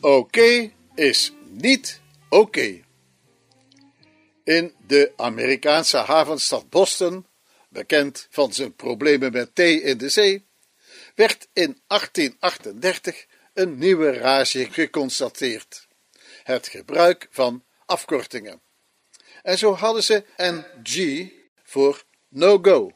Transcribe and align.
Oké 0.00 0.72
is 0.94 1.32
niet 1.48 2.00
oké. 2.28 2.80
In 4.44 4.74
de 4.86 5.12
Amerikaanse 5.16 5.96
havenstad 5.96 6.70
Boston, 6.70 7.26
bekend 7.68 8.26
van 8.30 8.52
zijn 8.52 8.74
problemen 8.74 9.32
met 9.32 9.54
thee 9.54 9.82
in 9.82 9.98
de 9.98 10.08
zee, 10.08 10.46
werd 11.14 11.48
in 11.52 11.82
1838 11.86 13.26
een 13.54 13.78
nieuwe 13.78 14.12
rage 14.12 14.70
geconstateerd: 14.70 15.88
het 16.42 16.68
gebruik 16.68 17.28
van 17.30 17.64
afkortingen. 17.86 18.60
En 19.42 19.58
zo 19.58 19.74
hadden 19.74 20.02
ze 20.02 20.24
NG 20.36 21.28
voor 21.62 22.04
no 22.28 22.58
go 22.62 22.90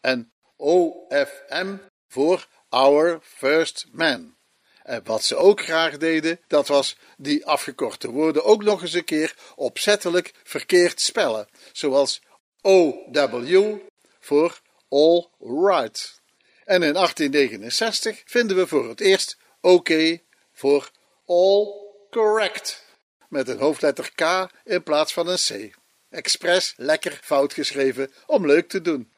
en 0.00 0.32
OFM 0.56 1.76
voor 2.08 2.48
Our 2.68 3.20
First 3.22 3.86
Man. 3.92 4.40
En 4.82 5.00
wat 5.04 5.24
ze 5.24 5.36
ook 5.36 5.62
graag 5.62 5.96
deden, 5.96 6.40
dat 6.46 6.68
was 6.68 6.96
die 7.16 7.46
afgekorte 7.46 8.10
woorden 8.10 8.44
ook 8.44 8.62
nog 8.62 8.82
eens 8.82 8.92
een 8.92 9.04
keer 9.04 9.34
opzettelijk 9.54 10.32
verkeerd 10.44 11.00
spellen. 11.00 11.48
Zoals 11.72 12.22
OW 12.60 13.78
voor 14.20 14.60
All 14.88 15.26
Right. 15.40 16.20
En 16.64 16.82
in 16.82 16.92
1869 16.92 18.22
vinden 18.24 18.56
we 18.56 18.66
voor 18.66 18.88
het 18.88 19.00
eerst 19.00 19.36
OK 19.60 20.18
voor 20.52 20.90
All 21.26 21.66
Correct. 22.10 22.84
Met 23.28 23.48
een 23.48 23.58
hoofdletter 23.58 24.10
K 24.14 24.50
in 24.64 24.82
plaats 24.82 25.12
van 25.12 25.28
een 25.28 25.36
C. 25.36 25.74
Expres 26.10 26.74
lekker 26.76 27.20
fout 27.22 27.52
geschreven 27.52 28.12
om 28.26 28.46
leuk 28.46 28.68
te 28.68 28.80
doen. 28.80 29.12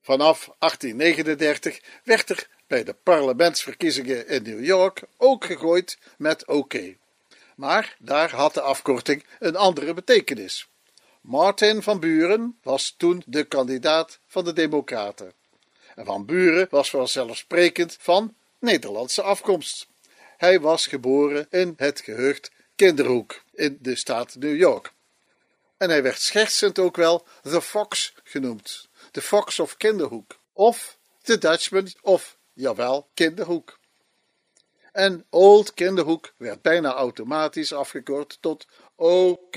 Vanaf 0.00 0.50
1839 0.58 1.80
werd 2.04 2.30
er 2.30 2.48
bij 2.74 2.84
de 2.84 2.96
parlementsverkiezingen 3.02 4.28
in 4.28 4.42
New 4.42 4.64
York 4.64 5.02
ook 5.16 5.44
gegooid 5.44 5.98
met 6.16 6.46
OK. 6.46 6.74
Maar 7.56 7.96
daar 7.98 8.30
had 8.30 8.54
de 8.54 8.60
afkorting 8.60 9.24
een 9.38 9.56
andere 9.56 9.94
betekenis. 9.94 10.68
Martin 11.20 11.82
van 11.82 12.00
Buren 12.00 12.58
was 12.62 12.94
toen 12.96 13.22
de 13.26 13.44
kandidaat 13.44 14.18
van 14.26 14.44
de 14.44 14.52
Democraten. 14.52 15.32
En 15.94 16.04
van 16.04 16.26
Buren 16.26 16.66
was 16.70 16.90
vanzelfsprekend 16.90 17.96
van 18.00 18.34
Nederlandse 18.58 19.22
afkomst. 19.22 19.86
Hij 20.36 20.60
was 20.60 20.86
geboren 20.86 21.46
in 21.50 21.74
het 21.76 22.00
gehucht 22.00 22.50
Kinderhoek 22.76 23.42
in 23.52 23.78
de 23.80 23.96
staat 23.96 24.34
New 24.34 24.56
York. 24.56 24.92
En 25.76 25.90
hij 25.90 26.02
werd 26.02 26.20
schertsend 26.20 26.78
ook 26.78 26.96
wel 26.96 27.26
The 27.42 27.62
Fox 27.62 28.14
genoemd. 28.24 28.88
The 29.10 29.22
Fox 29.22 29.58
of 29.58 29.76
Kinderhoek. 29.76 30.38
Of 30.52 30.96
The 31.22 31.38
Dutchman 31.38 31.92
of 32.02 32.33
Jawel, 32.54 33.08
Kinderhoek. 33.14 33.78
En 34.92 35.24
Old 35.30 35.74
Kinderhoek 35.74 36.32
werd 36.36 36.62
bijna 36.62 36.92
automatisch 36.92 37.72
afgekort 37.72 38.38
tot 38.40 38.66
OK. 38.94 39.56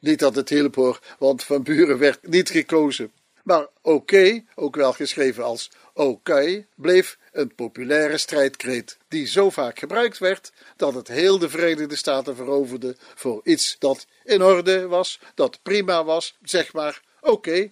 Niet 0.00 0.18
dat 0.18 0.34
het 0.34 0.48
hielp 0.48 0.74
hoor, 0.74 1.00
want 1.18 1.44
Van 1.44 1.62
Buren 1.62 1.98
werd 1.98 2.26
niet 2.26 2.50
gekozen. 2.50 3.12
Maar 3.46 3.66
OK, 3.82 4.12
ook 4.54 4.76
wel 4.76 4.92
geschreven 4.92 5.44
als 5.44 5.70
OK, 5.92 6.62
bleef 6.74 7.18
een 7.32 7.54
populaire 7.54 8.18
strijdkreet 8.18 8.98
die 9.08 9.26
zo 9.26 9.50
vaak 9.50 9.78
gebruikt 9.78 10.18
werd 10.18 10.52
dat 10.76 10.94
het 10.94 11.08
heel 11.08 11.38
de 11.38 11.48
Verenigde 11.48 11.96
Staten 11.96 12.36
veroverde 12.36 12.96
voor 12.98 13.40
iets 13.44 13.76
dat 13.78 14.06
in 14.24 14.42
orde 14.42 14.86
was, 14.86 15.20
dat 15.34 15.58
prima 15.62 16.04
was, 16.04 16.36
zeg 16.42 16.72
maar 16.72 17.02
oké. 17.20 17.70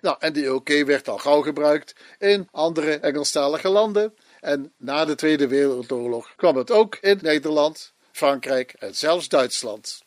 Nou, 0.00 0.16
en 0.18 0.32
die 0.32 0.54
oké 0.54 0.84
werd 0.84 1.08
al 1.08 1.18
gauw 1.18 1.42
gebruikt 1.42 1.94
in 2.18 2.48
andere 2.50 2.98
Engelstalige 2.98 3.68
landen. 3.68 4.14
En 4.40 4.72
na 4.76 5.04
de 5.04 5.14
Tweede 5.14 5.48
Wereldoorlog 5.48 6.34
kwam 6.36 6.56
het 6.56 6.70
ook 6.70 6.98
in 7.00 7.18
Nederland, 7.22 7.92
Frankrijk 8.12 8.72
en 8.72 8.94
zelfs 8.94 9.28
Duitsland. 9.28 10.02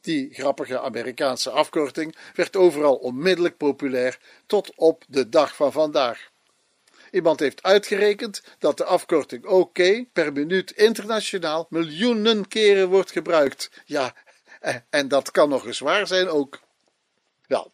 Die 0.00 0.34
grappige 0.34 0.80
Amerikaanse 0.80 1.50
afkorting 1.50 2.16
werd 2.34 2.56
overal 2.56 2.94
onmiddellijk 2.94 3.56
populair 3.56 4.18
tot 4.46 4.72
op 4.76 5.04
de 5.08 5.28
dag 5.28 5.56
van 5.56 5.72
vandaag. 5.72 6.32
Iemand 7.10 7.40
heeft 7.40 7.62
uitgerekend 7.62 8.42
dat 8.58 8.76
de 8.76 8.84
afkorting 8.84 9.44
OK 9.44 9.78
per 10.12 10.32
minuut 10.32 10.70
internationaal 10.70 11.66
miljoenen 11.68 12.48
keren 12.48 12.88
wordt 12.88 13.12
gebruikt. 13.12 13.70
Ja, 13.84 14.14
en 14.90 15.08
dat 15.08 15.30
kan 15.30 15.48
nog 15.48 15.66
eens 15.66 15.78
waar 15.78 16.06
zijn 16.06 16.28
ook. 16.28 16.60
Wel, 17.46 17.72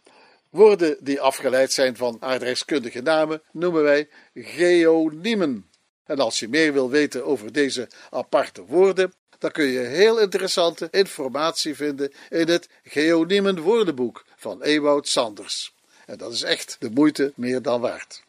Woorden 0.50 0.96
die 1.00 1.20
afgeleid 1.20 1.72
zijn 1.72 1.96
van 1.96 2.16
aardrijkskundige 2.20 3.00
namen 3.00 3.42
noemen 3.52 3.82
wij 3.82 4.08
geoniemen. 4.34 5.70
En 6.04 6.18
als 6.18 6.38
je 6.38 6.48
meer 6.48 6.72
wil 6.72 6.90
weten 6.90 7.24
over 7.24 7.52
deze 7.52 7.88
aparte 8.10 8.64
woorden, 8.64 9.12
dan 9.38 9.50
kun 9.50 9.64
je 9.64 9.78
heel 9.78 10.20
interessante 10.20 10.88
informatie 10.90 11.74
vinden 11.74 12.12
in 12.28 12.48
het 12.48 12.68
Geoniemen 12.84 13.60
woordenboek 13.60 14.24
van 14.36 14.62
Ewout 14.62 15.08
Sanders. 15.08 15.74
En 16.06 16.18
dat 16.18 16.32
is 16.32 16.42
echt 16.42 16.76
de 16.78 16.90
moeite 16.90 17.32
meer 17.36 17.62
dan 17.62 17.80
waard. 17.80 18.22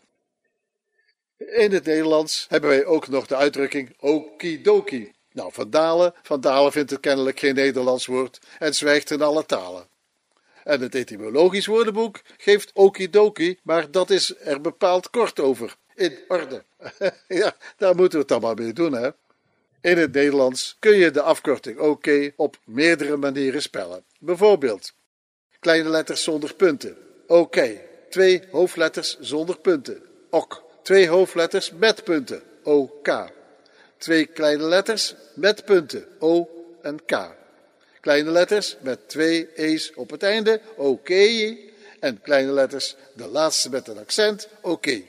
In 1.37 1.71
het 1.71 1.85
Nederlands 1.85 2.45
hebben 2.49 2.69
wij 2.69 2.85
ook 2.85 3.07
nog 3.07 3.27
de 3.27 3.35
uitdrukking 3.35 3.95
okidoki. 3.99 5.11
Nou, 5.31 5.53
Van 5.53 5.69
Dalen, 5.69 6.13
Van 6.21 6.41
Dalen 6.41 6.71
vindt 6.71 6.91
het 6.91 6.99
kennelijk 6.99 7.39
geen 7.39 7.55
Nederlands 7.55 8.05
woord 8.05 8.39
en 8.59 8.75
zwijgt 8.75 9.11
in 9.11 9.21
alle 9.21 9.45
talen. 9.45 9.87
En 10.63 10.81
het 10.81 10.95
etymologisch 10.95 11.65
woordenboek 11.65 12.21
geeft 12.37 12.71
okidoki, 12.73 13.59
maar 13.63 13.91
dat 13.91 14.09
is 14.09 14.35
er 14.39 14.61
bepaald 14.61 15.09
kort 15.09 15.39
over. 15.39 15.75
In 15.95 16.19
orde. 16.27 16.63
ja, 17.27 17.55
daar 17.77 17.95
moeten 17.95 18.13
we 18.13 18.19
het 18.19 18.27
dan 18.27 18.41
maar 18.41 18.55
mee 18.55 18.73
doen, 18.73 18.93
hè. 18.93 19.09
In 19.81 19.97
het 19.97 20.13
Nederlands 20.13 20.75
kun 20.79 20.95
je 20.95 21.11
de 21.11 21.21
afkorting 21.21 21.79
OK 21.79 22.07
op 22.35 22.57
meerdere 22.65 23.17
manieren 23.17 23.61
spellen. 23.61 24.03
Bijvoorbeeld 24.19 24.93
kleine 25.59 25.89
letters 25.89 26.23
zonder 26.23 26.55
punten. 26.55 26.97
OK. 27.27 27.57
Twee 28.09 28.43
hoofdletters 28.51 29.19
zonder 29.19 29.59
punten. 29.59 30.01
Ok. 30.29 30.63
Twee 30.81 31.09
hoofdletters 31.09 31.71
met 31.71 32.03
punten. 32.03 32.41
OK. 32.63 33.29
Twee 33.97 34.25
kleine 34.25 34.63
letters 34.63 35.15
met 35.35 35.65
punten. 35.65 36.05
O 36.19 36.49
en 36.81 37.05
K. 37.05 37.39
Kleine 38.01 38.31
letters 38.31 38.77
met 38.81 39.09
twee 39.09 39.53
e's 39.55 39.91
op 39.95 40.09
het 40.09 40.23
einde, 40.23 40.61
oké. 40.75 41.57
En 41.99 42.21
kleine 42.21 42.51
letters, 42.51 42.95
de 43.15 43.27
laatste 43.27 43.69
met 43.69 43.87
een 43.87 43.97
accent, 43.97 44.47
oké. 44.61 45.01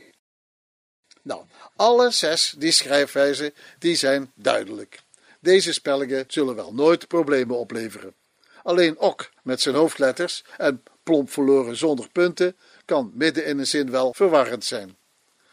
Nou, 1.23 1.45
alle 1.77 2.11
zes 2.11 2.55
die 2.59 2.73
schrijfwijzen, 2.73 3.55
die 3.79 3.97
zijn 3.97 4.33
duidelijk. 4.35 5.01
Deze 5.41 5.73
spellingen 5.73 6.25
zullen 6.29 6.55
wel 6.55 6.75
nooit 6.75 7.09
problemen 7.09 7.59
opleveren. 7.59 8.15
Alleen 8.63 8.99
ok 8.99 9.31
met 9.43 9.61
zijn 9.61 9.75
hoofdletters 9.75 10.45
en 10.57 10.83
plomp 11.03 11.31
verloren 11.31 11.77
zonder 11.77 12.09
punten 12.09 12.57
kan 12.85 13.13
midden 13.15 13.45
in 13.45 13.59
een 13.59 13.67
zin 13.67 13.91
wel 13.91 14.15
verwarrend 14.15 14.65
zijn. 14.65 14.97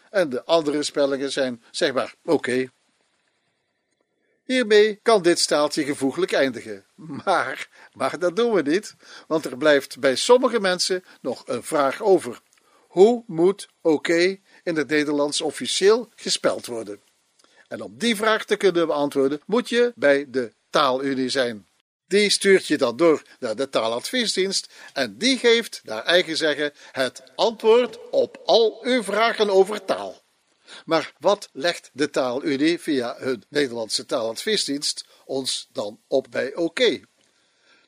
En 0.10 0.30
de 0.30 0.44
andere 0.44 0.84
spellingen 0.84 1.32
zijn 1.32 1.64
zeg 1.72 1.94
maar 1.94 2.16
oké. 2.24 2.70
Hiermee 4.50 5.00
kan 5.02 5.22
dit 5.22 5.40
staaltje 5.40 5.84
gevoeglijk 5.84 6.32
eindigen. 6.32 6.86
Maar, 7.26 7.70
maar 7.94 8.20
dat 8.20 8.36
doen 8.36 8.54
we 8.54 8.62
niet, 8.62 8.96
want 9.28 9.46
er 9.46 9.58
blijft 9.58 10.00
bij 10.00 10.16
sommige 10.16 10.60
mensen 10.60 11.04
nog 11.22 11.44
een 11.46 11.64
vraag 11.64 12.02
over. 12.02 12.42
Hoe 12.88 13.24
moet 13.28 13.70
oké 13.82 14.38
in 14.64 14.76
het 14.76 14.88
Nederlands 14.88 15.42
officieel 15.42 16.10
gespeld 16.16 16.66
worden? 16.66 17.02
En 17.68 17.82
om 17.82 17.98
die 17.98 18.16
vraag 18.16 18.46
te 18.46 18.56
kunnen 18.56 18.88
beantwoorden, 18.88 19.42
moet 19.46 19.70
je 19.70 19.92
bij 19.96 20.26
de 20.30 20.54
Taalunie 20.70 21.30
zijn. 21.30 21.68
Die 22.08 22.30
stuurt 22.30 22.68
je 22.68 22.78
dan 22.78 22.98
door 22.98 23.22
naar 23.40 23.56
de 23.56 23.70
taaladviesdienst 23.70 24.74
en 24.94 25.18
die 25.18 25.38
geeft, 25.38 25.82
naar 25.84 26.04
eigen 26.04 26.38
zeggen, 26.38 26.74
het 26.92 27.24
antwoord 27.36 28.10
op 28.12 28.42
al 28.46 28.80
uw 28.82 29.04
vragen 29.04 29.50
over 29.50 29.86
taal. 29.86 30.22
Maar 30.86 31.14
wat 31.20 31.50
legt 31.54 31.90
de 31.94 32.10
Taalunie 32.10 32.80
via 32.80 33.16
hun 33.18 33.44
Nederlandse 33.50 34.06
taaladviesdienst 34.06 35.06
ons 35.26 35.68
dan 35.72 36.00
op 36.08 36.28
bij 36.30 36.56
oké? 36.56 37.00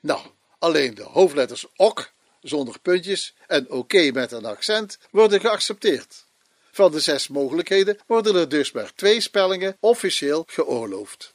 Nou, 0.01 0.22
alleen 0.60 0.95
de 0.95 1.04
hoofdletters 1.04 1.66
ok 1.75 2.12
zonder 2.42 2.80
puntjes 2.80 3.36
en 3.48 3.69
oké 3.69 4.12
met 4.12 4.31
een 4.31 4.45
accent 4.45 4.98
worden 5.12 5.39
geaccepteerd. 5.39 6.25
Van 6.72 6.92
de 6.92 7.00
zes 7.00 7.28
mogelijkheden 7.28 7.98
worden 8.07 8.36
er 8.36 8.50
dus 8.50 8.72
maar 8.72 8.94
twee 8.95 9.22
spellingen 9.22 9.77
officieel 9.80 10.44
geoorloofd. 10.48 11.34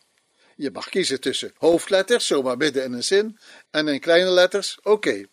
Je 0.56 0.70
mag 0.70 0.88
kiezen 0.88 1.20
tussen 1.20 1.52
hoofdletters, 1.56 2.26
zomaar 2.26 2.56
midden 2.56 2.84
in 2.84 2.92
een 2.92 3.04
zin, 3.04 3.38
en 3.70 3.88
in 3.88 4.00
kleine 4.00 4.30
letters 4.30 4.78
oké 4.82 5.24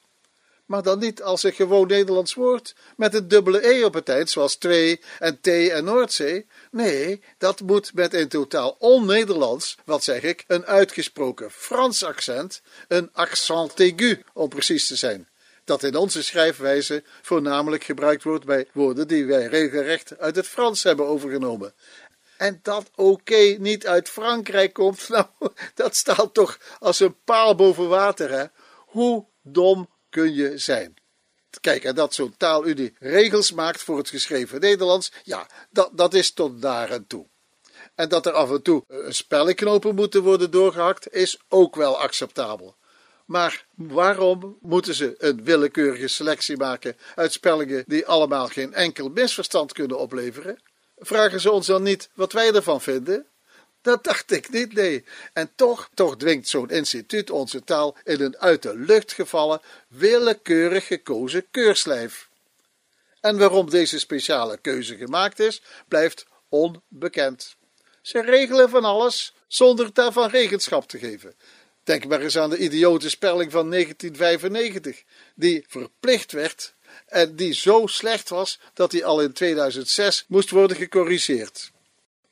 maar 0.65 0.83
dan 0.83 0.99
niet 0.99 1.21
als 1.21 1.43
een 1.43 1.53
gewoon 1.53 1.87
Nederlands 1.87 2.33
woord 2.33 2.75
met 2.97 3.13
een 3.13 3.27
dubbele 3.27 3.67
E 3.67 3.83
op 3.83 3.93
het 3.93 4.09
eind, 4.09 4.29
zoals 4.29 4.55
twee 4.55 5.01
en 5.19 5.39
T 5.41 5.47
en 5.47 5.83
Noordzee. 5.83 6.47
Nee, 6.71 7.21
dat 7.37 7.61
moet 7.61 7.93
met 7.93 8.13
een 8.13 8.27
totaal 8.27 8.75
on-Nederlands, 8.79 9.77
wat 9.85 10.03
zeg 10.03 10.21
ik, 10.21 10.43
een 10.47 10.65
uitgesproken 10.65 11.51
Frans 11.51 12.03
accent, 12.03 12.61
een 12.87 13.09
accent 13.13 13.79
aigu 13.79 14.23
om 14.33 14.49
precies 14.49 14.87
te 14.87 14.95
zijn. 14.95 15.27
Dat 15.65 15.83
in 15.83 15.95
onze 15.95 16.23
schrijfwijze 16.23 17.03
voornamelijk 17.21 17.83
gebruikt 17.83 18.23
wordt 18.23 18.45
bij 18.45 18.67
woorden 18.73 19.07
die 19.07 19.25
wij 19.25 19.45
regelrecht 19.45 20.17
uit 20.17 20.35
het 20.35 20.47
Frans 20.47 20.83
hebben 20.83 21.05
overgenomen. 21.05 21.73
En 22.37 22.59
dat 22.61 22.89
oké 22.95 23.55
niet 23.59 23.87
uit 23.87 24.09
Frankrijk 24.09 24.73
komt, 24.73 25.09
nou, 25.09 25.25
dat 25.73 25.95
staat 25.95 26.33
toch 26.33 26.59
als 26.79 26.99
een 26.99 27.15
paal 27.23 27.55
boven 27.55 27.89
water, 27.89 28.31
hè? 28.31 28.45
Hoe 28.75 29.25
dom 29.41 29.89
kun 30.13 30.33
je 30.33 30.57
zijn? 30.57 30.93
Kijk, 31.61 31.83
en 31.83 31.95
dat 31.95 32.13
zo'n 32.13 32.37
taalunie 32.37 32.93
regels 32.99 33.51
maakt 33.51 33.81
voor 33.81 33.97
het 33.97 34.09
geschreven 34.09 34.59
Nederlands, 34.59 35.11
ja, 35.23 35.47
dat, 35.69 35.89
dat 35.93 36.13
is 36.13 36.31
tot 36.31 36.61
daar 36.61 36.89
en 36.89 37.07
toe. 37.07 37.27
En 37.95 38.09
dat 38.09 38.25
er 38.25 38.31
af 38.31 38.51
en 38.51 38.61
toe 38.61 38.83
spellenknopen 39.09 39.95
moeten 39.95 40.23
worden 40.23 40.51
doorgehakt, 40.51 41.13
is 41.13 41.39
ook 41.49 41.75
wel 41.75 41.99
acceptabel. 41.99 42.75
Maar 43.25 43.65
waarom 43.75 44.57
moeten 44.61 44.93
ze 44.93 45.15
een 45.17 45.43
willekeurige 45.43 46.07
selectie 46.07 46.57
maken 46.57 46.97
uit 47.15 47.31
spellingen 47.33 47.83
die 47.87 48.05
allemaal 48.05 48.47
geen 48.47 48.73
enkel 48.73 49.09
misverstand 49.09 49.73
kunnen 49.73 49.99
opleveren? 49.99 50.61
Vragen 50.95 51.39
ze 51.39 51.51
ons 51.51 51.67
dan 51.67 51.83
niet 51.83 52.09
wat 52.13 52.31
wij 52.31 52.53
ervan 52.53 52.81
vinden? 52.81 53.27
Dat 53.83 54.03
dacht 54.03 54.31
ik 54.31 54.49
niet, 54.49 54.73
nee. 54.73 55.03
En 55.33 55.51
toch, 55.55 55.89
toch 55.93 56.17
dwingt 56.17 56.47
zo'n 56.47 56.69
instituut 56.69 57.29
onze 57.29 57.63
taal 57.63 57.97
in 58.03 58.21
een 58.21 58.37
uit 58.37 58.61
de 58.61 58.77
lucht 58.77 59.13
gevallen, 59.13 59.61
willekeurig 59.87 60.87
gekozen 60.87 61.45
keurslijf. 61.51 62.29
En 63.19 63.37
waarom 63.37 63.69
deze 63.69 63.99
speciale 63.99 64.57
keuze 64.57 64.95
gemaakt 64.97 65.39
is, 65.39 65.61
blijft 65.87 66.25
onbekend. 66.49 67.55
Ze 68.01 68.21
regelen 68.21 68.69
van 68.69 68.83
alles 68.83 69.33
zonder 69.47 69.93
daarvan 69.93 70.29
regenschap 70.29 70.87
te 70.87 70.97
geven. 70.99 71.35
Denk 71.83 72.05
maar 72.05 72.21
eens 72.21 72.37
aan 72.37 72.49
de 72.49 72.57
idiote 72.57 73.09
spelling 73.09 73.51
van 73.51 73.69
1995, 73.69 75.03
die 75.35 75.65
verplicht 75.67 76.31
werd 76.31 76.73
en 77.05 77.35
die 77.35 77.53
zo 77.53 77.87
slecht 77.87 78.29
was 78.29 78.59
dat 78.73 78.91
die 78.91 79.05
al 79.05 79.21
in 79.21 79.33
2006 79.33 80.25
moest 80.27 80.49
worden 80.49 80.77
gecorrigeerd. 80.77 81.71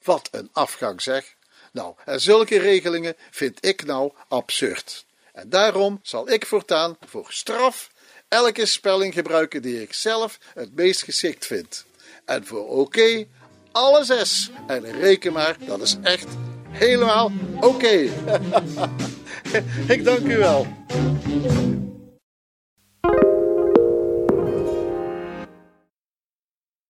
Wat 0.03 0.27
een 0.31 0.49
afgang 0.51 1.01
zeg. 1.01 1.35
Nou, 1.71 1.93
en 2.05 2.21
zulke 2.21 2.59
regelingen 2.59 3.15
vind 3.29 3.65
ik 3.65 3.85
nou 3.85 4.11
absurd. 4.27 5.05
En 5.33 5.49
daarom 5.49 5.99
zal 6.03 6.29
ik 6.29 6.45
voortaan 6.45 6.97
voor 7.07 7.25
straf 7.29 7.89
elke 8.27 8.65
spelling 8.65 9.13
gebruiken 9.13 9.61
die 9.61 9.81
ik 9.81 9.93
zelf 9.93 10.39
het 10.53 10.75
meest 10.75 11.03
geschikt 11.03 11.45
vind. 11.45 11.85
En 12.25 12.45
voor 12.45 12.67
oké, 12.67 13.25
alle 13.71 14.03
zes. 14.03 14.49
En 14.67 14.99
reken 14.99 15.33
maar, 15.33 15.57
dat 15.65 15.81
is 15.81 15.97
echt 16.01 16.27
helemaal 16.69 17.31
oké. 17.59 17.87
ik 19.95 20.03
dank 20.03 20.27
u 20.27 20.37
wel. 20.37 20.67